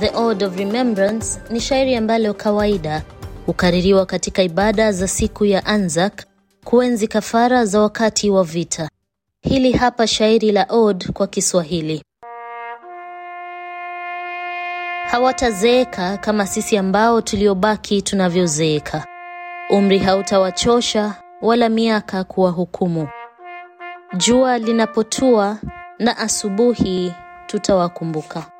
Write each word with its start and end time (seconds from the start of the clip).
The 0.00 0.10
Ode 0.14 0.44
of 0.44 0.56
Remembrance 0.56 1.40
ni 1.50 1.60
shairi 1.60 1.96
ambalo 1.96 2.34
kawaida 2.34 3.02
hukaririwa 3.46 4.06
katika 4.06 4.42
ibada 4.42 4.92
za 4.92 5.08
siku 5.08 5.44
ya 5.44 5.66
Anzac 5.66 6.24
kuenzi 6.64 7.08
kafara 7.08 7.64
za 7.64 7.80
wakati 7.80 8.30
wa 8.30 8.44
vita. 8.44 8.88
Hili 9.40 9.72
hapa 9.72 10.06
shairi 10.06 10.52
la 10.52 10.66
Ode 10.68 11.06
kwa 11.12 11.26
Kiswahili. 11.26 12.02
Hawatazeeka 15.10 16.16
kama 16.16 16.46
sisi 16.46 16.76
ambao 16.78 17.20
tuliobaki 17.20 18.02
tunavyozeeka. 18.02 19.06
Umri 19.70 19.98
hautawachosha 19.98 21.14
wala 21.42 21.68
miaka 21.68 22.24
kuwahukumu. 22.24 23.08
Jua 24.16 24.58
linapotua 24.58 25.58
na 25.98 26.18
asubuhi 26.18 27.12
tutawakumbuka. 27.46 28.57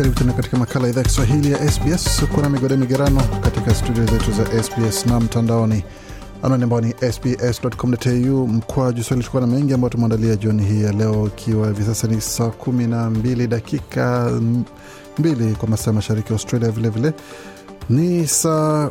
Karibu 0.00 0.14
tena 0.18 0.32
katika 0.32 0.56
makala 0.56 0.84
ya 0.84 0.90
idhaa 0.90 1.00
ya 1.00 1.06
Kiswahili 1.08 1.52
ya 1.52 1.70
SBS. 1.70 2.22
Kuna 2.34 2.48
migode 2.48 2.76
migerano 2.76 3.20
katika 3.40 3.74
studio 3.74 4.06
zetu 4.06 4.32
za 4.32 4.62
SBS 4.62 5.06
na 5.06 5.20
mtandaoni, 5.20 5.84
anwani 6.42 6.64
ambao 6.64 6.80
ni 6.80 6.94
sbs.com.au 7.12 8.48
mkwaju 8.48 9.04
swahili. 9.04 9.24
Tukuwa 9.24 9.40
na 9.40 9.46
mengi 9.46 9.72
ambayo 9.74 9.88
tumeandalia 9.90 10.36
jioni 10.36 10.64
hii 10.64 10.82
ya 10.82 10.92
leo, 10.92 11.26
ikiwa 11.26 11.66
hivi 11.68 11.82
sasa 11.84 12.06
ni 12.08 12.20
saa 12.20 12.48
kumi 12.48 12.86
na 12.86 13.10
mbili 13.10 13.46
dakika 13.46 14.30
mbili 15.18 15.54
kwa 15.54 15.68
masaa 15.68 15.92
mashariki 15.92 16.28
ya 16.28 16.32
Australia, 16.32 16.70
vilevile 16.70 17.12
vile. 17.88 18.10
ni 18.20 18.26
saa 18.26 18.90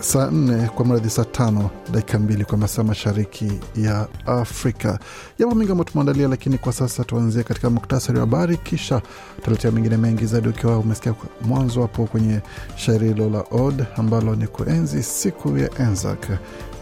saa 0.00 0.30
nne 0.30 0.68
kwa 0.68 0.84
mradhi 0.84 1.10
saa 1.10 1.24
tano 1.24 1.70
dakika 1.92 2.18
mbili 2.18 2.44
kwa 2.44 2.58
masaa 2.58 2.82
mashariki 2.82 3.52
ya 3.76 4.08
Afrika. 4.26 4.98
Yapo 5.38 5.54
mengi 5.54 5.72
ambayo 5.72 5.84
tumeandalia, 5.90 6.28
lakini 6.28 6.58
kwa 6.58 6.72
sasa 6.72 7.04
tuanzie 7.04 7.42
katika 7.42 7.70
muktasari 7.70 8.18
wa 8.18 8.24
habari, 8.24 8.56
kisha 8.56 9.02
tutaletea 9.36 9.70
mengine 9.70 9.96
mengi 9.96 10.26
zaidi, 10.26 10.48
ukiwa 10.48 10.78
umesikia 10.78 11.14
mwanzo 11.42 11.82
hapo 11.82 12.06
kwenye 12.06 12.40
shairi 12.76 13.08
hilo 13.08 13.30
la 13.30 13.44
Od 13.50 13.84
ambalo 13.96 14.34
ni 14.36 14.46
kuenzi 14.46 15.02
siku 15.02 15.58
ya 15.58 15.76
Anzac 15.76 16.28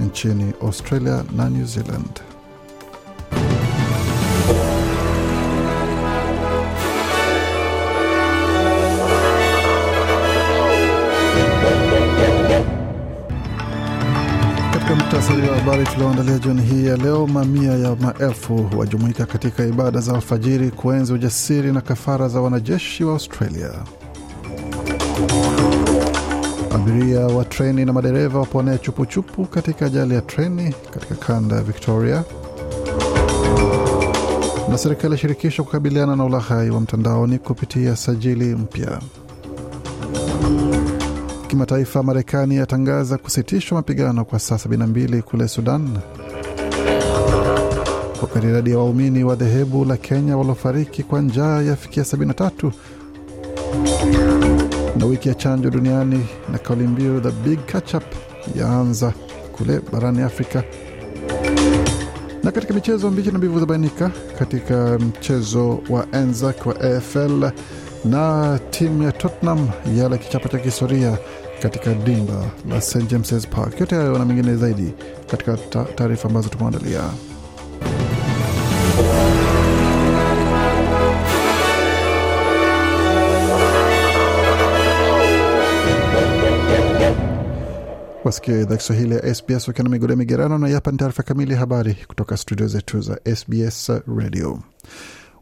nchini 0.00 0.52
Australia 0.62 1.24
na 1.36 1.50
New 1.50 1.66
Zealand. 1.66 2.20
Katika 15.24 15.42
muktasari 15.42 15.48
wa 15.48 15.56
habari 15.56 15.86
tulioandalia 15.94 16.38
jioni 16.38 16.62
hii 16.62 16.86
ya 16.86 16.96
leo, 16.96 17.26
mamia 17.26 17.72
ya 17.72 17.96
maelfu 17.96 18.70
wajumuika 18.76 19.26
katika 19.26 19.66
ibada 19.66 20.00
za 20.00 20.14
alfajiri 20.14 20.70
kuenzi 20.70 21.12
ujasiri 21.12 21.72
na 21.72 21.80
kafara 21.80 22.28
za 22.28 22.40
wanajeshi 22.40 23.04
wa 23.04 23.12
Australia. 23.12 23.70
Abiria 26.74 27.20
wa 27.20 27.44
treni 27.44 27.84
na 27.84 27.92
madereva 27.92 28.38
waponea 28.38 28.78
chupuchupu 28.78 29.44
katika 29.44 29.86
ajali 29.86 30.14
ya 30.14 30.20
treni 30.20 30.74
katika 30.94 31.14
kanda 31.14 31.56
ya 31.56 31.62
Victoria, 31.62 32.24
na 34.68 34.78
serikali 34.78 35.12
ya 35.12 35.18
shirikisho 35.18 35.64
kukabiliana 35.64 36.16
na 36.16 36.24
ulaghai 36.24 36.70
wa 36.70 36.80
mtandaoni 36.80 37.38
kupitia 37.38 37.96
sajili 37.96 38.54
mpya. 38.54 39.00
Kimataifa, 41.54 42.02
Marekani 42.02 42.56
yatangaza 42.56 43.18
kusitishwa 43.18 43.76
mapigano 43.78 44.24
kwa 44.24 44.38
saa 44.38 44.54
72 44.56 45.22
kule 45.22 45.48
Sudan, 45.48 45.98
wakati 48.22 48.46
idadi 48.46 48.70
ya 48.70 48.78
waumini 48.78 49.24
wa 49.24 49.34
dhehebu 49.34 49.84
la 49.84 49.96
Kenya 49.96 50.36
waliofariki 50.36 51.02
kwa 51.02 51.20
njaa 51.20 51.62
yafikia 51.62 52.02
73, 52.02 52.70
na 54.98 55.06
wiki 55.06 55.28
ya 55.28 55.34
chanjo 55.34 55.70
duniani 55.70 56.26
na 56.52 56.58
kauli 56.58 56.86
mbiu 56.86 57.20
the 57.20 57.30
big 57.30 57.58
catch 57.66 57.94
up 57.94 58.04
yaanza 58.56 59.12
kule 59.52 59.80
barani 59.92 60.22
Afrika. 60.22 60.62
Na 62.42 62.50
katika 62.52 62.74
michezo, 62.74 63.10
mbichi 63.10 63.30
na 63.30 63.38
mbivu 63.38 63.60
zabainika 63.60 64.10
katika 64.38 64.98
mchezo 64.98 65.80
wa 65.90 66.12
Anzac 66.12 66.66
wa 66.66 66.80
AFL 66.80 67.50
na 68.04 68.58
timu 68.70 69.02
ya 69.02 69.12
Tottenham 69.12 69.68
yala 69.96 70.18
kichapo 70.18 70.48
cha 70.48 70.58
kihistoria 70.58 71.18
katika 71.64 71.94
dimba 71.94 72.50
la 72.68 72.80
St 72.80 73.10
James's 73.10 73.46
Park. 73.46 73.80
Yote 73.80 73.94
hayo 73.96 74.18
na 74.18 74.24
mengine 74.24 74.56
zaidi 74.56 74.92
katika 75.26 75.56
taarifa 75.94 76.28
ambazo 76.28 76.48
tumeandalia. 76.48 77.00
Wasikia 88.24 88.60
idhaa 88.60 88.76
Kiswahili 88.76 89.14
ya 89.14 89.34
SBS 89.34 89.68
wakiwa 89.68 89.84
na 89.84 89.90
migode 89.90 90.16
migerano, 90.16 90.58
na 90.58 90.68
hapa 90.68 90.90
ni 90.90 90.98
taarifa 90.98 91.22
kamili 91.22 91.52
ya 91.52 91.58
habari 91.58 91.96
kutoka 92.08 92.36
studio 92.36 92.66
zetu 92.66 93.00
za 93.00 93.20
SBS 93.36 93.92
Radio. 94.16 94.58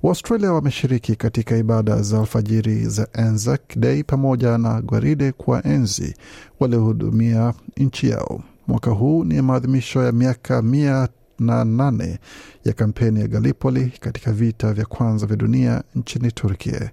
Waustralia 0.02 0.52
wameshiriki 0.52 1.16
katika 1.16 1.56
ibada 1.56 2.02
za 2.02 2.18
alfajiri 2.20 2.84
za 2.86 3.14
Anzac 3.14 3.60
Day 3.76 4.02
pamoja 4.02 4.58
na 4.58 4.80
gwaride 4.82 5.32
kwa 5.32 5.66
enzi 5.66 6.14
waliohudumia 6.60 7.54
nchi 7.76 8.08
yao. 8.10 8.40
Mwaka 8.66 8.90
huu 8.90 9.24
ni 9.24 9.42
maadhimisho 9.42 10.02
ya 10.02 10.12
miaka 10.12 10.62
mia 10.62 11.08
na 11.38 11.64
nane 11.64 12.18
ya 12.64 12.72
kampeni 12.72 13.20
ya 13.20 13.28
Gallipoli 13.28 13.92
katika 14.00 14.32
vita 14.32 14.72
vya 14.72 14.84
kwanza 14.84 15.26
vya 15.26 15.36
dunia 15.36 15.82
nchini 15.94 16.32
Turkia. 16.32 16.90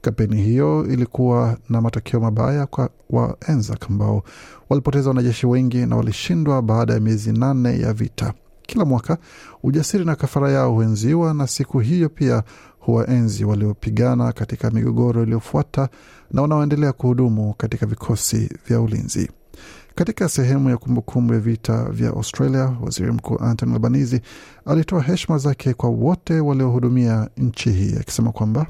Kampeni 0.00 0.42
hiyo 0.42 0.86
ilikuwa 0.90 1.58
na 1.68 1.80
matokeo 1.80 2.20
mabaya 2.20 2.66
kwa 2.66 2.90
wa 3.10 3.36
Anzac 3.40 3.84
ambao 3.90 4.22
walipoteza 4.70 5.08
wanajeshi 5.10 5.46
wengi 5.46 5.86
na 5.86 5.96
walishindwa 5.96 6.62
baada 6.62 6.94
ya 6.94 7.00
miezi 7.00 7.32
nane 7.32 7.80
ya 7.80 7.92
vita. 7.92 8.34
Kila 8.72 8.84
mwaka 8.84 9.18
ujasiri 9.62 10.04
na 10.04 10.16
kafara 10.16 10.50
yao 10.50 10.72
huenziwa, 10.72 11.34
na 11.34 11.46
siku 11.46 11.78
hiyo 11.80 12.08
pia 12.08 12.42
huwaenzi 12.78 13.44
waliopigana 13.44 14.32
katika 14.32 14.70
migogoro 14.70 15.22
iliyofuata 15.22 15.88
na 16.30 16.42
wanaoendelea 16.42 16.92
kuhudumu 16.92 17.54
katika 17.54 17.86
vikosi 17.86 18.50
vya 18.66 18.80
ulinzi. 18.80 19.30
Katika 19.94 20.28
sehemu 20.28 20.70
ya 20.70 20.76
kumbukumbu 20.76 21.34
ya 21.34 21.40
vita 21.40 21.84
vya 21.84 22.08
Australia, 22.10 22.76
waziri 22.82 23.12
mkuu 23.12 23.38
Anthony 23.38 23.72
Albanese 23.72 24.22
alitoa 24.66 25.02
heshima 25.02 25.38
zake 25.38 25.74
kwa 25.74 25.88
wote 25.90 26.40
waliohudumia 26.40 27.28
nchi 27.36 27.70
hii 27.70 27.96
akisema 28.00 28.32
kwamba 28.32 28.66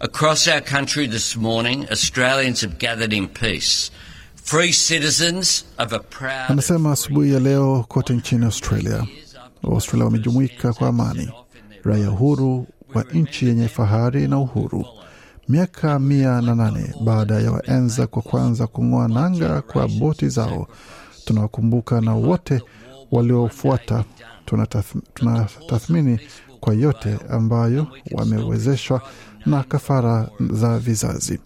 Across 0.00 0.48
our 0.48 0.60
country 0.64 1.08
this 1.08 1.36
morning, 1.36 1.86
Australians 1.90 2.60
have 2.60 2.74
gathered 2.78 3.12
in 3.12 3.28
peace. 3.28 3.90
Free 4.50 4.72
citizens 4.72 5.64
of 5.78 5.92
a 5.92 5.98
proud... 5.98 6.50
Anasema 6.50 6.92
asubuhi 6.92 7.32
ya 7.32 7.40
leo 7.40 7.84
kote 7.88 8.12
nchini 8.14 8.44
Australia, 8.44 9.06
Waustralia 9.62 10.04
wamejumuika 10.04 10.72
kwa 10.72 10.88
amani, 10.88 11.30
raia 11.84 12.08
huru 12.08 12.66
wa 12.94 13.02
nchi 13.12 13.46
yenye 13.46 13.68
fahari 13.68 14.28
na 14.28 14.38
uhuru. 14.38 14.86
Miaka 15.48 15.98
mia 15.98 16.40
na 16.40 16.54
nane 16.54 16.94
baada 17.04 17.34
ya 17.40 17.52
waenza 17.52 18.06
kwa 18.06 18.22
kwanza 18.22 18.66
kung'oa 18.66 19.08
nanga 19.08 19.62
kwa 19.62 19.88
boti 19.88 20.28
zao, 20.28 20.68
tunawakumbuka 21.24 22.00
na 22.00 22.14
wote 22.14 22.62
waliofuata. 23.10 24.04
Tunatathmini 25.14 26.20
kwa 26.60 26.74
yote 26.74 27.18
ambayo 27.30 27.86
wamewezeshwa 28.12 29.02
na 29.46 29.62
kafara 29.62 30.28
za 30.52 30.78
vizazi. 30.78 31.40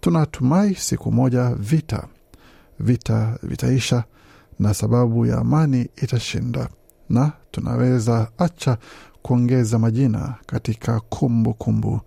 Tunatumai 0.00 0.74
siku 0.74 1.12
moja 1.12 1.54
vita 1.54 2.06
vita 2.80 3.38
vitaisha 3.42 4.04
na 4.58 4.74
sababu 4.74 5.26
ya 5.26 5.38
amani 5.38 5.88
itashinda, 6.02 6.68
na 7.10 7.32
tunaweza 7.50 8.28
acha 8.38 8.76
kuongeza 9.22 9.78
majina 9.78 10.34
katika 10.46 11.00
kumbukumbu, 11.00 12.00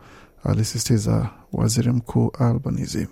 alisisitiza 0.43 1.29
waziri 1.53 1.91
mkuu 1.91 2.31
Albanese. 2.39 3.07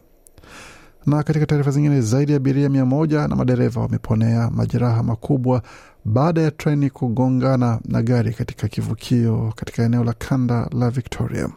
Na 1.05 1.23
katika 1.23 1.45
taarifa 1.45 1.71
zingine, 1.71 2.01
zaidi 2.01 2.31
ya 2.31 2.37
abiria 2.37 2.69
mia 2.69 2.85
moja 2.85 3.27
na 3.27 3.35
madereva 3.35 3.81
wameponea 3.81 4.49
majeraha 4.49 5.03
makubwa 5.03 5.61
baada 6.05 6.41
ya 6.41 6.51
treni 6.51 6.89
kugongana 6.89 7.79
na 7.85 8.01
gari 8.01 8.33
katika 8.33 8.67
kivukio 8.67 9.53
katika 9.55 9.83
eneo 9.83 10.03
la 10.03 10.13
kanda 10.13 10.69
la 10.71 10.89
Victoria. 10.89 11.49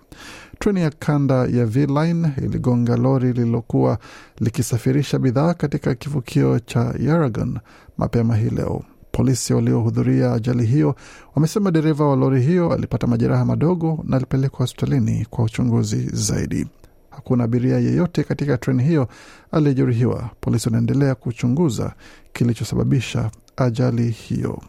Treni 0.58 0.80
ya 0.80 0.90
kanda 0.90 1.34
ya 1.34 1.66
V-Line 1.66 2.32
iligonga 2.42 2.96
lori 2.96 3.32
lililokuwa 3.32 3.98
likisafirisha 4.40 5.18
bidhaa 5.18 5.54
katika 5.54 5.94
kivukio 5.94 6.58
cha 6.58 6.94
Yarragon 7.00 7.58
mapema 7.98 8.36
hii 8.36 8.50
leo. 8.50 8.82
Polisi 9.12 9.54
waliohudhuria 9.54 10.32
ajali 10.32 10.66
hiyo 10.66 10.94
wamesema 11.34 11.70
dereva 11.70 12.06
wa 12.08 12.16
lori 12.16 12.42
hiyo 12.42 12.72
alipata 12.72 13.06
majeraha 13.06 13.44
madogo 13.44 14.04
na 14.04 14.16
alipelekwa 14.16 14.58
hospitalini 14.58 15.26
kwa 15.30 15.44
uchunguzi 15.44 16.10
zaidi. 16.12 16.66
Hakuna 17.10 17.44
abiria 17.44 17.78
yeyote 17.78 18.24
katika 18.24 18.58
treni 18.58 18.82
hiyo 18.82 19.08
aliyejeruhiwa. 19.52 20.30
Polisi 20.40 20.68
wanaendelea 20.68 21.14
kuchunguza 21.14 21.94
kilichosababisha 22.32 23.30
ajali 23.56 24.10
hiyo. 24.10 24.62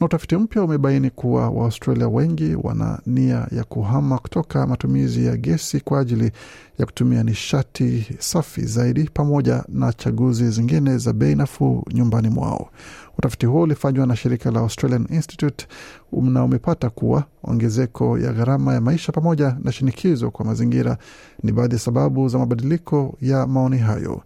Na 0.00 0.06
utafiti 0.06 0.36
mpya 0.36 0.62
umebaini 0.62 1.10
kuwa 1.10 1.50
Waaustralia 1.50 2.08
wengi 2.08 2.56
wana 2.62 2.98
nia 3.06 3.46
ya 3.56 3.64
kuhama 3.64 4.18
kutoka 4.18 4.66
matumizi 4.66 5.26
ya 5.26 5.36
gesi 5.36 5.80
kwa 5.80 6.00
ajili 6.00 6.32
ya 6.78 6.86
kutumia 6.86 7.22
nishati 7.22 8.06
safi 8.18 8.60
zaidi, 8.64 9.10
pamoja 9.14 9.64
na 9.68 9.92
chaguzi 9.92 10.50
zingine 10.50 10.98
za 10.98 11.12
bei 11.12 11.34
nafuu 11.34 11.84
nyumbani 11.92 12.28
mwao. 12.28 12.70
Utafiti 13.18 13.46
huo 13.46 13.62
ulifanywa 13.62 14.06
na 14.06 14.16
shirika 14.16 14.50
la 14.50 14.60
Australian 14.60 15.06
Institute 15.10 15.66
na 16.12 16.44
umepata 16.44 16.90
kuwa 16.90 17.24
ongezeko 17.44 18.18
ya 18.18 18.32
gharama 18.32 18.74
ya 18.74 18.80
maisha 18.80 19.12
pamoja 19.12 19.56
na 19.64 19.72
shinikizo 19.72 20.30
kwa 20.30 20.44
mazingira 20.44 20.98
ni 21.42 21.52
baadhi 21.52 21.74
ya 21.74 21.80
sababu 21.80 22.28
za 22.28 22.38
mabadiliko 22.38 23.16
ya 23.20 23.46
maoni 23.46 23.78
hayo. 23.78 24.22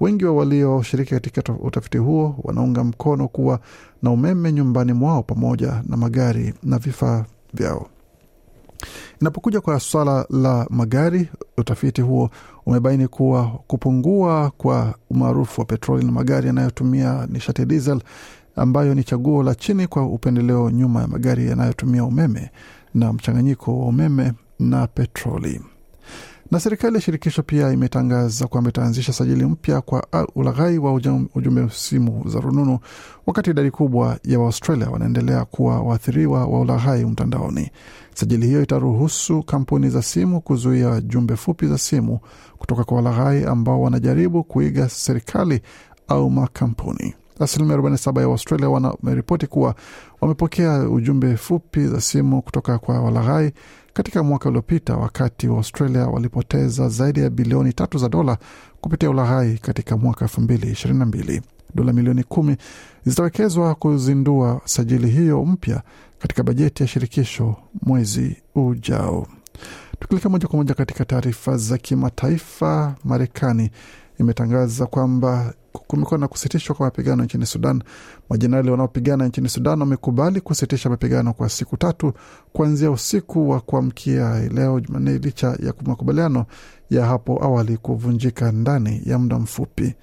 Wengi 0.00 0.24
wa 0.24 0.32
walioshiriki 0.32 1.10
katika 1.10 1.52
utafiti 1.52 1.98
huo 1.98 2.36
wanaunga 2.42 2.84
mkono 2.84 3.28
kuwa 3.28 3.60
na 4.02 4.10
umeme 4.10 4.52
nyumbani 4.52 4.92
mwao 4.92 5.22
pamoja 5.22 5.82
na 5.88 5.96
magari 5.96 6.54
na 6.62 6.78
vifaa 6.78 7.24
vyao. 7.54 7.86
Inapokuja 9.20 9.60
kwa 9.60 9.80
swala 9.80 10.26
la 10.30 10.66
magari, 10.70 11.28
utafiti 11.56 12.00
huo 12.02 12.30
umebaini 12.66 13.08
kuwa 13.08 13.46
kupungua 13.66 14.52
kwa 14.56 14.94
umaarufu 15.10 15.60
wa 15.60 15.64
petroli 15.64 16.06
na 16.06 16.12
magari 16.12 16.46
yanayotumia 16.46 17.26
nishati 17.30 17.64
diesel, 17.64 18.02
ambayo 18.56 18.94
ni 18.94 19.04
chaguo 19.04 19.42
la 19.42 19.54
chini 19.54 19.86
kwa 19.86 20.06
upendeleo 20.06 20.70
nyuma 20.70 21.00
ya 21.00 21.08
magari 21.08 21.48
yanayotumia 21.48 22.04
umeme 22.04 22.50
na 22.94 23.12
mchanganyiko 23.12 23.78
wa 23.78 23.86
umeme 23.86 24.32
na 24.58 24.86
petroli. 24.86 25.60
Na 26.50 26.60
serikali 26.60 26.94
ya 26.94 27.00
shirikisho 27.00 27.42
pia 27.42 27.72
imetangaza 27.72 28.46
kwamba 28.46 28.70
itaanzisha 28.70 29.12
sajili 29.12 29.44
mpya 29.44 29.80
kwa 29.80 30.06
ulaghai 30.34 30.78
wa 30.78 30.92
ujumbe 31.34 31.68
simu 31.72 32.24
za 32.28 32.40
rununu, 32.40 32.78
wakati 33.26 33.50
idadi 33.50 33.70
kubwa 33.70 34.18
ya 34.24 34.38
Waaustralia 34.38 34.90
wanaendelea 34.90 35.44
kuwa 35.44 35.80
waathiriwa 35.80 36.46
wa 36.46 36.60
ulaghai 36.60 37.04
mtandaoni. 37.04 37.70
Sajili 38.14 38.46
hiyo 38.46 38.62
itaruhusu 38.62 39.42
kampuni 39.42 39.90
za 39.90 40.02
simu 40.02 40.40
kuzuia 40.40 41.00
jumbe 41.00 41.36
fupi 41.36 41.66
za 41.66 41.78
simu 41.78 42.18
kutoka 42.58 42.84
kwa 42.84 42.96
walaghai 42.96 43.44
ambao 43.44 43.82
wanajaribu 43.82 44.44
kuiga 44.44 44.88
serikali 44.88 45.60
au 46.08 46.30
makampuni. 46.30 47.14
Asilimia 47.40 47.76
47 47.76 48.18
ya 48.20 48.24
Australia 48.26 48.68
wameripoti 48.68 49.46
kuwa 49.46 49.74
wamepokea 50.20 50.88
ujumbe 50.88 51.36
fupi 51.36 51.86
za 51.86 52.00
simu 52.00 52.42
kutoka 52.42 52.78
kwa 52.78 53.00
walaghai 53.00 53.52
katika 53.98 54.22
mwaka 54.22 54.48
uliopita, 54.48 54.96
wakati 54.96 55.48
wa 55.48 55.56
Australia 55.56 56.06
walipoteza 56.06 56.88
zaidi 56.88 57.20
ya 57.20 57.30
bilioni 57.30 57.72
tatu 57.72 57.98
za 57.98 58.08
dola 58.08 58.38
kupitia 58.80 59.10
ulaghai 59.10 59.58
katika 59.58 59.96
mwaka 59.96 60.24
elfu 60.24 60.40
mbili 60.40 60.70
ishirini 60.72 60.98
na 60.98 61.06
mbili. 61.06 61.42
Dola 61.74 61.92
milioni 61.92 62.22
kumi 62.24 62.56
zitawekezwa 63.04 63.74
kuzindua 63.74 64.60
sajili 64.64 65.10
hiyo 65.10 65.44
mpya 65.44 65.82
katika 66.18 66.42
bajeti 66.42 66.82
ya 66.82 66.86
shirikisho 66.88 67.56
mwezi 67.82 68.36
ujao. 68.54 69.26
Tukilekea 70.00 70.30
moja 70.30 70.46
kwa 70.48 70.56
moja 70.56 70.74
katika 70.74 71.04
taarifa 71.04 71.56
za 71.56 71.78
kimataifa, 71.78 72.94
Marekani 73.04 73.70
imetangaza 74.20 74.86
kwamba 74.86 75.54
kumekuwa 75.86 76.18
na 76.20 76.28
kusitishwa 76.28 76.76
kwa 76.76 76.86
mapigano 76.86 77.24
nchini 77.24 77.46
Sudan. 77.46 77.82
Majenerali 78.30 78.70
wanaopigana 78.70 79.26
nchini 79.28 79.48
Sudan 79.48 79.80
wamekubali 79.80 80.40
kusitisha 80.40 80.90
mapigano 80.90 81.32
kwa 81.32 81.48
siku 81.48 81.76
tatu 81.76 82.12
kuanzia 82.52 82.90
usiku 82.90 83.50
wa 83.50 83.60
kuamkia 83.60 84.48
leo 84.48 84.80
Jumanne, 84.80 85.18
licha 85.18 85.46
ya 85.46 85.74
makubaliano 85.86 86.46
ya 86.90 87.06
hapo 87.06 87.44
awali 87.44 87.76
kuvunjika 87.76 88.52
ndani 88.52 89.02
ya 89.04 89.18
muda 89.18 89.38
mfupi. 89.38 89.94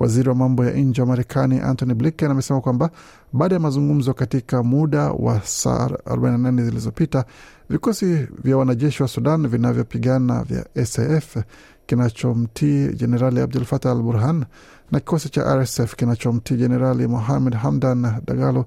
Waziri 0.00 0.28
wa 0.28 0.34
mambo 0.34 0.64
ya 0.64 0.72
nje 0.72 1.00
wa 1.00 1.06
Marekani 1.06 1.60
Antony 1.60 1.94
Blinken 1.94 2.30
amesema 2.30 2.60
kwamba 2.60 2.90
baada 3.32 3.54
ya 3.54 3.60
mazungumzo 3.60 4.14
katika 4.14 4.62
muda 4.62 5.10
wa 5.10 5.40
saa 5.44 5.86
48 5.86 6.62
zilizopita, 6.64 7.24
vikosi 7.70 8.26
vya 8.44 8.56
wanajeshi 8.56 9.02
wa 9.02 9.08
Sudan 9.08 9.48
vinavyopigana 9.48 10.42
vya 10.44 10.86
SAF 10.86 11.36
kinachomtii 11.86 12.88
Jenerali 12.88 13.40
Abdul 13.40 13.64
Fatah 13.64 13.92
al 13.92 14.02
Burhan 14.02 14.44
na 14.92 15.00
kikosi 15.00 15.28
cha 15.28 15.54
RSF 15.56 15.94
kinachomtii 15.96 16.56
Jenerali 16.56 17.06
Mohamed 17.06 17.54
Hamdan 17.54 18.20
Dagalo 18.26 18.66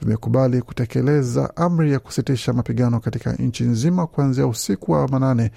vimekubali 0.00 0.62
kutekeleza 0.62 1.56
amri 1.56 1.92
ya 1.92 1.98
kusitisha 1.98 2.52
mapigano 2.52 3.00
katika 3.00 3.32
nchi 3.32 3.64
nzima 3.64 4.06
kuanzia 4.06 4.46
usiku 4.46 4.92
wa 4.92 5.08
manane 5.08 5.50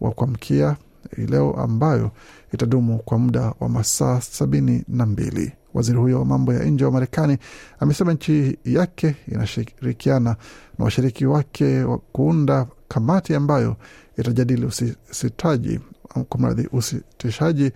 wa 0.00 0.10
kuamkia 0.10 0.76
leo 1.16 1.52
ambayo 1.52 2.10
itadumu 2.54 2.98
kwa 2.98 3.18
muda 3.18 3.54
wa 3.60 3.68
masaa 3.68 4.20
sabini 4.20 4.84
na 4.88 5.06
mbili. 5.06 5.52
Waziri 5.74 5.98
huyo 5.98 6.18
wa 6.18 6.24
mambo 6.24 6.52
ya 6.54 6.64
nje 6.64 6.84
wa 6.84 6.90
Marekani 6.90 7.38
amesema 7.80 8.12
nchi 8.12 8.58
yake 8.64 9.16
inashirikiana 9.28 10.36
na 10.78 10.84
washiriki 10.84 11.26
wake 11.26 11.82
wa 11.82 11.98
kuunda 11.98 12.66
kamati 12.88 13.34
ambayo 13.34 13.76
itajadili 14.18 14.66
usitaji 15.10 15.80
kumradhi, 16.28 16.68
usitishaji 16.72 17.72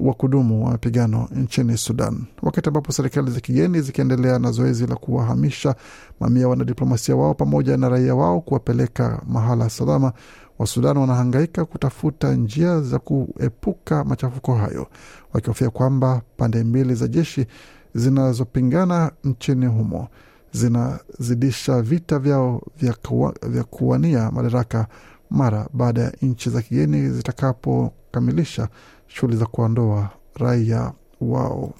wa 0.00 0.14
kudumu 0.14 0.64
wa 0.64 0.70
mapigano 0.70 1.28
nchini 1.36 1.76
Sudan, 1.76 2.24
wakati 2.42 2.68
ambapo 2.68 2.92
serikali 2.92 3.30
za 3.30 3.40
kigeni 3.40 3.80
zikiendelea 3.80 4.38
na 4.38 4.50
zoezi 4.50 4.86
la 4.86 4.96
kuwahamisha 4.96 5.74
mamia 6.20 6.48
wanadiplomasia 6.48 7.16
wao 7.16 7.34
pamoja 7.34 7.76
na 7.76 7.88
raia 7.88 8.14
wao 8.14 8.40
kuwapeleka 8.40 9.22
mahala 9.28 9.70
salama. 9.70 10.12
Wa 10.60 10.66
Sudan 10.66 10.96
wanahangaika 10.96 11.64
kutafuta 11.64 12.34
njia 12.34 12.80
za 12.80 12.98
kuepuka 12.98 14.04
machafuko 14.04 14.54
hayo, 14.54 14.86
wakihofia 15.32 15.70
kwamba 15.70 16.22
pande 16.36 16.64
mbili 16.64 16.94
za 16.94 17.08
jeshi 17.08 17.46
zinazopingana 17.94 19.12
nchini 19.24 19.66
humo 19.66 20.08
zinazidisha 20.52 21.82
vita 21.82 22.18
vyao 22.18 22.62
vya, 22.80 22.92
kuwa, 22.92 23.34
vya 23.48 23.64
kuwania 23.64 24.30
madaraka 24.30 24.86
mara 25.30 25.68
baada 25.72 26.00
ya 26.00 26.12
nchi 26.22 26.50
za 26.50 26.62
kigeni 26.62 27.10
zitakapokamilisha 27.10 28.68
shughuli 29.06 29.36
za 29.36 29.46
kuondoa 29.46 30.10
raia 30.34 30.92
wao. 31.20 31.74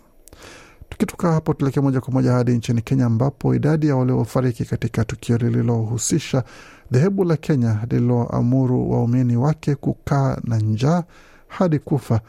Tukitoka 0.89 1.33
hapo, 1.33 1.55
tuelekee 1.55 1.81
moja 1.81 2.01
kwa 2.01 2.13
moja 2.13 2.33
hadi 2.33 2.53
nchini 2.53 2.83
Kenya, 2.83 3.07
ambapo 3.07 3.55
idadi 3.55 3.87
ya 3.89 3.97
waliofariki 3.97 4.65
katika 4.65 5.05
tukio 5.05 5.37
lililohusisha 5.39 6.45
dhehebu 6.91 7.25
la 7.25 7.37
Kenya 7.37 7.79
lililoamuru 7.91 8.91
waumini 8.91 9.37
wake 9.37 9.75
kukaa 9.75 10.37
na 10.45 10.57
njaa 10.59 11.03
hadi 11.49 11.79
kufa 11.79 12.21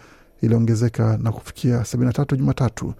iliongezeka 0.41 1.17
na 1.17 1.31
kufikia 1.31 1.79
73 1.79 2.35
Jumatatu. 2.37 2.93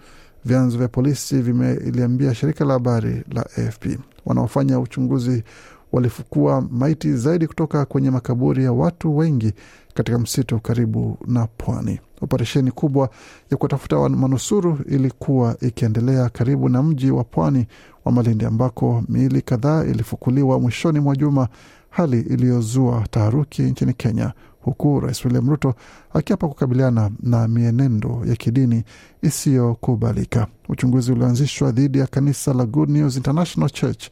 Vyanzo 0.45 0.77
vya 0.77 0.87
polisi 0.87 1.41
vimeliambia 1.41 2.35
shirika 2.35 2.65
la 2.65 2.73
habari 2.73 3.23
la 3.31 3.41
AFP. 3.41 3.85
Wanaofanya 4.25 4.79
uchunguzi 4.79 5.43
walifukua 5.91 6.62
maiti 6.62 7.13
zaidi 7.13 7.48
kutoka 7.48 7.86
kwenye 7.86 8.12
makaburi 8.12 8.63
ya 8.63 8.71
watu 8.74 9.17
wengi 9.17 9.53
katika 9.93 10.19
msitu 10.19 10.60
karibu 10.60 11.17
na 11.27 11.48
pwani. 11.48 12.00
Operesheni 12.21 12.71
kubwa 12.71 13.10
ya 13.51 13.57
kutafuta 13.57 14.10
manusuru 14.10 14.79
ilikuwa 14.89 15.55
ikiendelea 15.62 16.29
karibu 16.29 16.69
na 16.69 16.83
mji 16.83 17.12
wa 17.12 17.24
pwani 17.24 17.67
wa 18.05 18.12
Malindi 18.12 18.45
ambako 18.45 19.03
miili 19.10 19.41
kadhaa 19.41 19.83
ilifukuliwa 19.83 20.60
mwishoni 20.60 21.00
mwa 21.00 21.15
juma, 21.15 21.48
hali 21.89 22.19
iliyozua 22.21 23.03
taharuki 23.12 23.62
nchini 23.62 23.93
Kenya, 23.93 24.33
huku 24.61 24.99
Rais 24.99 25.25
William 25.25 25.49
Ruto 25.49 25.75
akiapa 26.13 26.47
kukabiliana 26.47 27.11
na 27.23 27.47
mienendo 27.47 28.21
ya 28.25 28.35
kidini 28.35 28.83
isiyokubalika. 29.21 30.47
Uchunguzi 30.69 31.11
ulioanzishwa 31.11 31.71
dhidi 31.71 31.99
ya 31.99 32.07
kanisa 32.07 32.53
la 32.53 32.65
Good 32.65 32.89
News 32.89 33.15
International 33.17 33.69
Church 33.69 34.09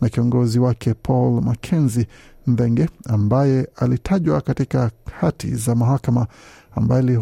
na 0.00 0.08
kiongozi 0.08 0.58
wake 0.58 0.94
Paul 0.94 1.42
Mackenzie 1.42 2.06
Mvenge 2.46 2.88
ambaye 3.08 3.68
alitajwa 3.76 4.40
katika 4.40 4.90
hati 5.20 5.54
za 5.54 5.74
mahakama, 5.74 6.26
ambaye 6.74 7.18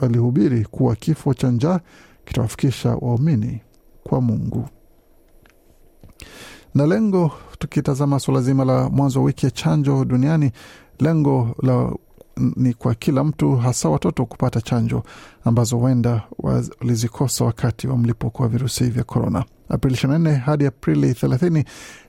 alihubiri 0.00 0.64
kuwa 0.64 0.96
kifo 0.96 1.34
cha 1.34 1.50
njaa 1.50 1.80
kitawafikisha 2.24 2.88
waumini 2.90 3.60
kwa 4.04 4.20
Mungu. 4.20 4.68
Na 6.74 6.86
lengo, 6.86 7.32
tukitazama 7.58 8.20
suala 8.20 8.40
zima 8.40 8.64
la 8.64 8.88
mwanzo 8.90 9.18
wa 9.18 9.24
wiki 9.26 9.46
ya 9.46 9.50
chanjo 9.50 10.04
duniani, 10.04 10.52
lengo 11.00 11.54
la 11.62 11.92
ni 12.36 12.74
kwa 12.74 12.94
kila 12.94 13.24
mtu, 13.24 13.56
hasa 13.56 13.88
watoto, 13.88 14.26
kupata 14.26 14.60
chanjo 14.60 15.02
ambazo 15.44 15.76
huenda 15.76 16.22
walizikosa 16.80 17.44
wakati 17.44 17.88
wa 17.88 17.96
mlipuko 17.96 18.42
wa 18.42 18.48
virusi 18.48 18.84
vya 18.84 19.04
korona. 19.04 19.44
Aprili 19.68 19.96
24 19.96 20.34
hadi 20.36 20.66
Aprili 20.66 21.12
30 21.12 21.64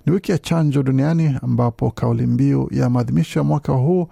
ni 0.06 0.12
wiki 0.14 0.32
ya 0.32 0.38
chanjo 0.38 0.84
duniani, 0.84 1.38
ambapo 1.44 1.92
kauli 1.92 2.28
mbiu 2.28 2.68
ya 2.72 2.90
maadhimisho 2.90 3.40
ya 3.40 3.44
mwaka 3.44 3.74
huu 3.74 4.08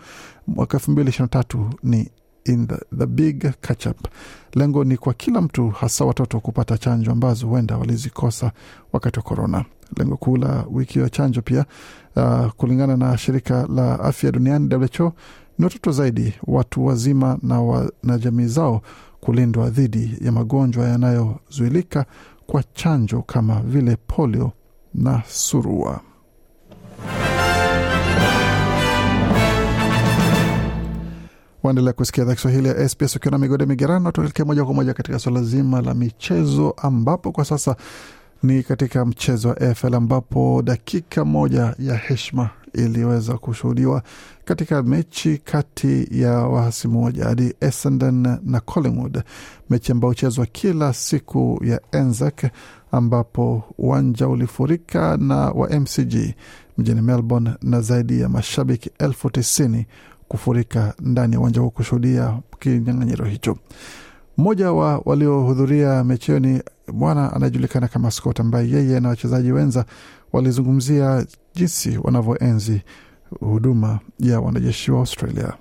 mwaka 0.48 0.78
2023 0.78 1.70
ni 1.84 2.10
in 2.46 2.68
the, 2.68 2.78
the 2.98 3.06
big 3.06 3.52
catch 3.62 3.86
up. 3.86 4.08
Lengo 4.54 4.84
ni 4.84 4.98
kwa 4.98 5.14
kila 5.14 5.42
mtu, 5.42 5.70
hasa 5.70 6.06
watoto, 6.06 6.40
kupata 6.40 6.78
chanjo 6.78 7.12
ambazo 7.12 7.48
huenda 7.48 7.78
walizikosa 7.78 8.52
wakati 8.94 9.20
wa 9.20 9.24
korona. 9.24 9.66
Lengo 9.98 10.18
kuu 10.18 10.38
la 10.38 10.66
wiki 10.72 11.00
ya 11.00 11.10
chanjo 11.10 11.42
pia, 11.42 11.66
uh, 12.16 12.48
kulingana 12.52 12.98
na 12.98 13.18
shirika 13.18 13.68
la 13.76 14.00
afya 14.00 14.32
duniani 14.32 14.76
WHO, 14.76 15.14
ni 15.58 15.66
watoto 15.66 15.92
zaidi, 15.92 16.34
watu 16.48 16.86
wazima 16.86 17.38
na, 17.42 17.62
wa, 17.62 17.92
na 18.04 18.18
jamii 18.18 18.46
zao 18.48 18.82
kulindwa 19.22 19.70
dhidi 19.70 20.18
ya 20.22 20.32
magonjwa 20.32 20.88
yanayozuilika 20.88 22.06
kwa 22.48 22.64
chanjo 22.74 23.22
kama 23.22 23.62
vile 23.62 23.96
polio 24.08 24.52
na 24.94 25.24
surua. 25.28 26.02
Waendelea 31.64 31.94
kusikia 31.94 32.24
idhaa 32.24 32.36
Kiswahili 32.36 32.68
ya 32.68 32.90
SBS 32.90 33.16
ukiwa 33.16 33.32
na 33.32 33.38
migode 33.38 33.66
migerano. 33.66 34.12
Tuelekea 34.12 34.46
moja 34.46 34.66
kwa 34.66 34.74
moja 34.74 34.94
katika 34.94 35.20
suala 35.20 35.44
zima 35.44 35.82
la 35.82 35.94
michezo, 35.94 36.74
ambapo 36.78 37.32
kwa 37.32 37.46
sasa 37.46 37.76
ni 38.44 38.64
katika 38.64 39.06
mchezo 39.06 39.50
wa 39.50 39.62
AFL 39.62 39.96
ambapo 39.96 40.62
dakika 40.66 41.26
moja 41.26 41.76
ya 41.80 41.96
heshima 41.96 42.50
iliweza 42.78 43.38
kushuhudiwa 43.38 44.04
katika 44.46 44.84
mechi 44.84 45.38
kati 45.38 46.08
ya 46.12 46.32
wahasimu 46.32 47.06
wa 47.06 47.12
jadi 47.12 47.54
Essendon 47.62 48.38
na 48.44 48.60
Collingwood, 48.60 49.24
mechi 49.70 49.92
ambayo 49.92 50.10
huchezwa 50.10 50.46
kila 50.46 50.94
siku 50.94 51.62
ya 51.66 51.82
Anzac, 51.92 52.44
ambapo 52.92 53.64
uwanja 53.78 54.28
ulifurika 54.28 55.18
na 55.18 55.36
wa 55.36 55.70
MCG 55.80 56.16
mjini 56.78 57.02
Melbourne 57.02 57.52
na 57.62 57.82
zaidi 57.82 58.22
ya 58.22 58.30
mashabiki 58.30 58.92
elfu 59.00 59.30
tisini 59.30 59.86
kufurika 60.28 60.94
ndani 61.00 61.34
ya 61.34 61.40
uwanja 61.40 61.62
huo 61.62 61.70
kushuhudia 61.70 62.40
kinyang'anyiro 62.60 63.26
hicho. 63.26 63.58
Mmoja 64.38 64.72
wa 64.72 65.02
waliohudhuria 65.06 66.04
mechi 66.04 66.26
hiyo 66.26 66.40
ni 66.40 66.62
bwana 66.94 67.34
anayejulikana 67.34 67.88
kama 67.88 68.12
Scott, 68.12 68.40
ambaye 68.40 68.70
yeye 68.70 69.00
na 69.00 69.10
wachezaji 69.10 69.52
wenza 69.52 69.86
walizungumzia 70.36 71.26
jinsi 71.56 71.98
wanavyoenzi 72.04 72.82
huduma 73.40 74.00
ya 74.20 74.40
wanajeshi 74.40 74.92
wa 74.92 75.00
Australia. 75.00 75.54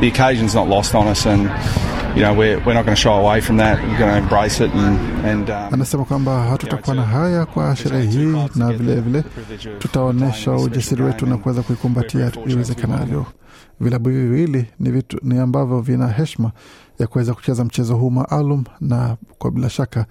The 0.00 0.08
occasion's 0.08 0.54
not 0.54 0.68
lost 0.68 0.94
on 0.94 1.08
us 1.08 1.26
and 1.26 1.50
you 2.16 2.22
know 2.22 2.38
we're, 2.38 2.56
we're 2.56 2.74
not 2.74 2.84
going 2.84 2.96
to 2.96 3.02
shy 3.02 3.08
away 3.08 3.40
from 3.40 3.56
that. 3.58 3.78
We're 3.78 3.98
going 3.98 4.10
to 4.10 4.18
embrace 4.18 4.64
it 4.64 4.70
and, 4.74 4.98
and 5.26 5.50
um, 5.50 5.74
Anasema 5.74 6.04
kwamba 6.04 6.42
hatutakuwa 6.44 6.96
na 6.96 7.02
haya 7.02 7.46
kwa 7.46 7.76
sherehe 7.76 8.06
hii, 8.10 8.36
na 8.56 8.72
vilevile 8.72 9.24
tutaonyesha 9.78 10.52
ujasiri 10.52 11.02
wetu 11.02 11.26
na 11.26 11.36
kuweza 11.36 11.62
kuikumbatia 11.62 12.32
iwezekanavyo. 12.46 13.26
Vilabu 13.80 14.08
hivi 14.08 14.22
viwili 14.28 14.66
ni 14.80 14.90
vitu 14.90 15.18
ni 15.22 15.38
ambavyo 15.38 15.80
vina 15.80 16.08
heshima 16.08 16.50
ya 16.98 17.06
kuweza 17.06 17.34
kucheza 17.34 17.64
mchezo 17.64 17.96
huu 17.96 18.10
maalum, 18.10 18.64
na 18.80 19.16
kwa 19.38 19.50
bila 19.50 19.70
shaka 19.70 20.06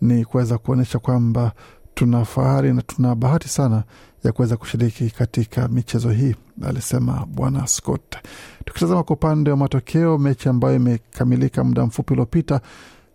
ni 0.00 0.24
kuweza 0.24 0.58
kuonyesha 0.58 0.98
kwamba 0.98 1.52
tuna 1.94 2.24
fahari 2.24 2.72
na 2.72 2.82
tuna 2.82 3.14
bahati 3.14 3.48
sana 3.48 3.82
ya 4.24 4.32
kuweza 4.32 4.56
kushiriki 4.56 5.10
katika 5.10 5.68
michezo 5.68 6.10
hii, 6.10 6.34
alisema 6.66 7.26
bwana 7.26 7.66
Scott. 7.66 8.16
Tukitazama 8.64 9.02
kwa 9.02 9.16
upande 9.16 9.50
wa 9.50 9.56
matokeo, 9.56 10.18
mechi 10.18 10.48
ambayo 10.48 10.76
imekamilika 10.76 11.64
muda 11.64 11.86
mfupi 11.86 12.12
uliopita, 12.12 12.60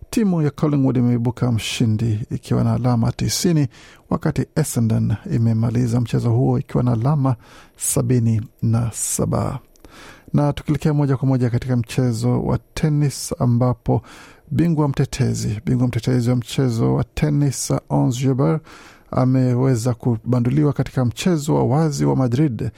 timu 0.10 0.42
ya 0.42 0.50
Collingwood 0.52 0.98
imeibuka 0.98 1.52
mshindi 1.52 2.20
ikiwa 2.32 2.64
na 2.64 2.74
alama 2.74 3.12
tisini 3.12 3.68
wakati 4.10 4.46
Essendon 4.56 5.16
imemaliza 5.32 6.02
mchezo 6.02 6.30
huo 6.32 6.60
ikiwa 6.60 6.84
na 6.84 6.92
alama 6.92 7.36
sabini 7.78 8.42
na 8.62 8.92
saba 8.94 9.60
na 10.34 10.54
tukielekea 10.54 10.94
moja 10.94 11.18
kwa 11.18 11.28
moja 11.28 11.50
katika 11.50 11.76
mchezo 11.78 12.42
wa 12.44 12.58
tenis 12.74 13.36
ambapo 13.40 14.02
bingwa 14.52 14.88
mtetezi 14.88 15.62
bingwa 15.66 15.88
mtetezi 15.88 16.30
wa 16.30 16.36
mchezo 16.36 16.94
wa 16.94 17.04
tenis 17.04 17.74
Ons 17.90 18.20
Jabeur 18.22 18.60
ameweza 19.12 19.94
kubanduliwa 19.94 20.74
katika 20.74 21.06
mchezo 21.06 21.56
wa 21.56 21.64
wazi 21.64 22.06
wa 22.06 22.16
Madrid 22.16 22.70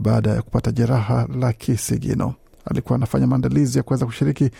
baada 0.00 0.30
ya 0.30 0.42
kupata 0.42 0.72
jeraha 0.72 1.28
la 1.40 1.52
kisigino. 1.52 2.34
Alikuwa 2.64 2.96
anafanya 2.96 3.26
maandalizi 3.26 3.78
ya 3.78 3.82
kuweza 3.84 4.06
kushiriki 4.06 4.50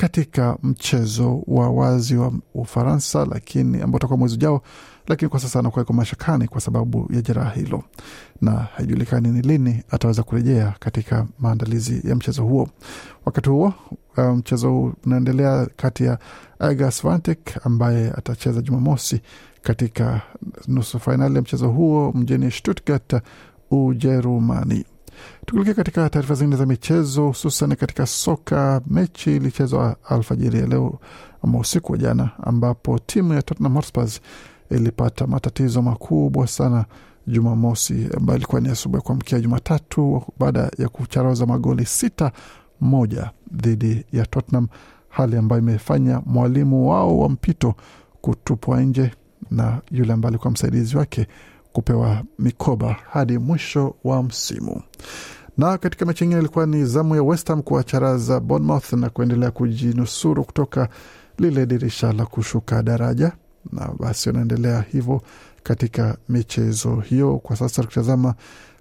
katika 0.00 0.56
mchezo 0.62 1.42
wa 1.46 1.70
wazi 1.70 2.16
wa 2.16 2.32
Ufaransa, 2.54 3.24
lakini 3.30 3.82
ambao 3.82 3.96
utakuwa 3.96 4.18
mwezi 4.18 4.34
ujao, 4.34 4.62
lakini 5.08 5.28
kwa 5.28 5.40
sasa 5.40 5.58
anakuwa 5.58 5.82
iko 5.82 5.92
mashakani 5.92 6.48
kwa 6.48 6.60
sababu 6.60 7.08
ya 7.12 7.22
jeraha 7.22 7.50
hilo, 7.50 7.82
na 8.40 8.50
haijulikani 8.52 9.28
ni 9.28 9.42
lini 9.42 9.82
ataweza 9.90 10.22
kurejea 10.22 10.74
katika 10.78 11.26
maandalizi 11.38 12.08
ya 12.08 12.16
mchezo 12.16 12.42
huo. 12.44 12.68
Wakati 13.24 13.48
huo 13.50 13.74
mchezo 14.36 14.70
huu 14.70 14.92
unaendelea 15.06 15.66
kati 15.76 16.04
ya 16.04 16.18
Iga 16.72 16.90
Swiatek 16.90 17.66
ambaye 17.66 18.10
atacheza 18.10 18.60
Jumamosi 18.62 19.20
katika 19.62 20.20
nusu 20.68 20.98
fainali 20.98 21.34
ya 21.34 21.42
mchezo 21.42 21.68
huo 21.68 22.12
mjini 22.12 22.50
Stuttgart, 22.50 23.14
Ujerumani. 23.70 24.84
Tukielekea 25.46 25.74
katika 25.74 26.10
taarifa 26.10 26.34
zingine 26.34 26.56
za 26.56 26.66
michezo, 26.66 27.26
hususan 27.26 27.76
katika 27.76 28.06
soka, 28.06 28.80
mechi 28.86 29.36
ilichezwa 29.36 29.96
alfajiri 30.08 30.58
ya 30.58 30.66
leo 30.66 30.98
ama 31.42 31.58
usiku 31.58 31.92
wa 31.92 31.98
jana, 31.98 32.30
ambapo 32.42 32.98
timu 32.98 33.34
ya 33.34 33.42
Tottenham 33.42 33.74
Hotspur 33.74 34.08
ilipata 34.70 35.26
matatizo 35.26 35.82
makubwa 35.82 36.46
sana 36.46 36.84
Jumamosi, 37.26 38.08
ambayo 38.16 38.36
ilikuwa 38.36 38.60
ni 38.60 38.68
asubuhi 38.68 38.96
ya 38.98 39.02
kuamkia 39.06 39.40
Jumatatu, 39.40 40.22
baada 40.38 40.70
ya 40.78 40.88
kucharaza 40.88 41.46
magoli 41.46 41.86
sita 41.86 42.32
moja 42.80 43.30
dhidi 43.52 44.04
ya 44.12 44.26
Tottenham, 44.26 44.68
hali 45.08 45.36
ambayo 45.36 45.62
imefanya 45.62 46.22
mwalimu 46.26 46.90
wao 46.90 47.18
wa 47.18 47.28
mpito 47.28 47.74
kutupwa 48.20 48.80
nje 48.80 49.10
na 49.50 49.80
yule 49.90 50.12
ambaye 50.12 50.28
alikuwa 50.30 50.50
msaidizi 50.52 50.96
wake 50.96 51.26
kupewa 51.72 52.22
mikoba 52.38 52.96
hadi 53.10 53.38
mwisho 53.38 53.94
wa 54.04 54.22
msimu. 54.22 54.82
Na 55.58 55.78
katika 55.78 56.04
mechi 56.06 56.24
ingine 56.24 56.40
ilikuwa 56.40 56.66
ni 56.66 56.84
zamu 56.84 57.14
ya 57.16 57.22
West 57.22 57.48
Ham 57.48 57.62
kuwacharaza 57.62 58.40
Bournemouth 58.40 58.92
na 58.92 59.10
kuendelea 59.10 59.50
kujinusuru 59.50 60.44
kutoka 60.44 60.88
lile 61.38 61.66
dirisha 61.66 62.12
la 62.12 62.26
kushuka 62.26 62.82
daraja, 62.82 63.32
na 63.72 63.88
basi 63.98 64.28
wanaendelea 64.28 64.84
hivyo 64.92 65.22
katika 65.62 66.16
michezo 66.28 66.96
hiyo. 66.96 67.38
Kwa 67.38 67.56
sasa 67.56 67.82
tukitazama 67.82 68.34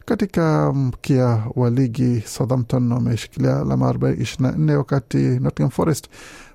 katika 0.06 0.74
mkia 0.74 1.44
wa 1.56 1.70
ligi, 1.70 2.22
Southampton 2.28 2.92
wameshikilia 2.92 3.58
alama 3.60 3.92
24 3.92 4.76
wakati 4.76 5.18
Nottingham 5.18 5.70
Forest 5.72 6.08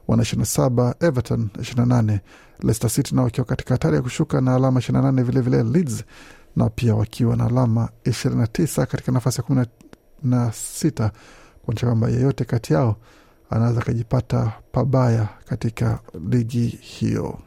wana 0.08 0.22
27, 0.22 0.94
Everton 1.00 1.48
28, 1.58 2.18
Leicester 2.60 2.90
City 2.90 3.14
nao 3.14 3.24
wakiwa 3.24 3.44
katika 3.46 3.74
hatari 3.74 3.96
ya 3.96 4.02
kushuka 4.02 4.40
na 4.40 4.54
alama 4.54 4.80
28, 4.80 5.22
vilevile 5.22 5.62
Leeds 5.62 6.04
na 6.56 6.70
pia 6.70 6.94
wakiwa 6.94 7.36
na 7.36 7.44
alama 7.46 7.88
29 8.04 8.86
katika 8.86 9.12
nafasi 9.12 9.40
ya 9.40 9.66
16, 10.24 11.10
kuonyesha 11.64 11.86
kwamba 11.86 12.08
yeyote 12.08 12.44
kati 12.44 12.72
yao 12.72 12.96
anaweza 13.50 13.80
akajipata 13.80 14.52
pabaya 14.72 15.28
katika 15.48 15.98
ligi 16.28 16.66
hiyo. 16.66 17.38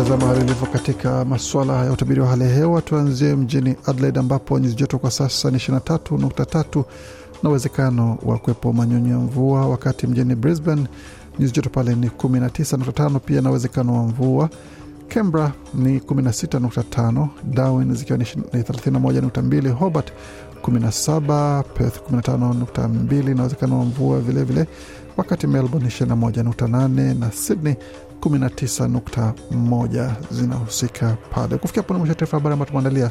Tukitazama 0.00 0.26
hali 0.32 0.44
ilivyo 0.44 0.66
katika 0.66 1.24
masuala 1.24 1.84
ya 1.84 1.92
utabiri 1.92 2.20
wa 2.20 2.26
hali 2.28 2.42
ya 2.44 2.50
hewa, 2.50 2.82
tuanzie 2.82 3.36
mjini 3.36 3.76
Adelaide 3.86 4.20
ambapo 4.20 4.58
nyuzi 4.58 4.74
joto 4.74 4.98
kwa 4.98 5.10
sasa 5.10 5.50
ni 5.50 5.56
23.3 5.58 6.84
na 7.42 7.48
uwezekano 7.48 8.18
wa 8.22 8.38
kuwepo 8.38 8.72
manyunyu 8.72 9.10
ya 9.10 9.18
mvua, 9.18 9.68
wakati 9.68 10.06
mjini 10.06 10.34
Brisbane 10.34 10.86
nyuzi 11.38 11.52
joto 11.52 11.70
pale 11.70 11.94
ni 11.94 12.06
19.5 12.08 13.18
pia 13.18 13.40
na 13.40 13.50
uwezekano 13.50 13.94
wa 13.96 14.02
mvua. 14.02 14.50
Canberra 15.08 15.52
ni 15.74 15.98
16.5, 15.98 17.26
Darwin 17.44 17.94
zikiwa 17.94 18.18
ni 18.18 18.24
31.2, 18.24 19.70
Hobart 19.70 20.12
17, 20.62 21.62
Perth 21.62 22.00
15.2 22.12 23.34
na 23.34 23.42
uwezekano 23.42 23.78
wa 23.78 23.84
mvua 23.84 24.20
vilevile, 24.20 24.66
wakati 25.16 25.46
Melbourne 25.46 25.88
21.8 25.88 27.18
na 27.18 27.32
Sydney 27.32 27.74
19.1 28.20 30.12
zinahusika 30.30 31.16
pale. 31.30 31.56
Kufikia 31.58 31.82
pone 31.82 31.98
namwisha 31.98 32.14
taarifa 32.14 32.36
habari 32.36 32.52
ambayo 32.52 32.66
tumeandalia. 32.68 33.10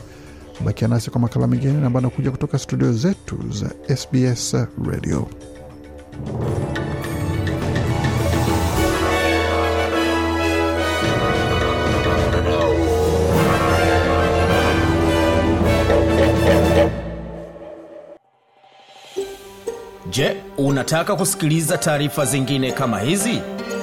Bakia 0.66 0.88
nasi 0.88 1.12
kwa 1.12 1.22
makala 1.22 1.48
mengine 1.48 1.86
ambayo 1.86 1.98
anakuja 2.08 2.32
kutoka 2.32 2.60
studio 2.60 2.94
zetu 2.94 3.38
za 3.52 3.96
SBS 3.98 4.56
Radio. 4.92 5.28
Je, 20.12 20.38
unataka 20.58 21.16
kusikiliza 21.16 21.78
taarifa 21.78 22.26
zingine 22.26 22.72
kama 22.72 23.00
hizi? 23.00 23.42